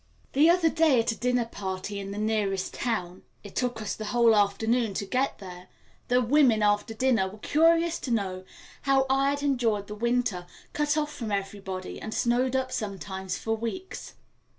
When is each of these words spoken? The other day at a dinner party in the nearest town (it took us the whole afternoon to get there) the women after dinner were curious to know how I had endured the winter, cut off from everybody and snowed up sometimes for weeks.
The 0.33 0.49
other 0.49 0.69
day 0.71 0.99
at 0.99 1.11
a 1.11 1.15
dinner 1.15 1.45
party 1.45 1.99
in 1.99 2.09
the 2.09 2.17
nearest 2.17 2.73
town 2.73 3.21
(it 3.43 3.55
took 3.55 3.79
us 3.83 3.93
the 3.93 4.05
whole 4.05 4.35
afternoon 4.35 4.95
to 4.95 5.05
get 5.05 5.37
there) 5.37 5.67
the 6.07 6.23
women 6.23 6.63
after 6.63 6.95
dinner 6.95 7.27
were 7.27 7.37
curious 7.37 7.99
to 7.99 8.09
know 8.09 8.43
how 8.81 9.05
I 9.11 9.29
had 9.29 9.43
endured 9.43 9.85
the 9.85 9.93
winter, 9.93 10.47
cut 10.73 10.97
off 10.97 11.13
from 11.13 11.31
everybody 11.31 12.01
and 12.01 12.15
snowed 12.15 12.55
up 12.55 12.71
sometimes 12.71 13.37
for 13.37 13.55
weeks. 13.55 14.15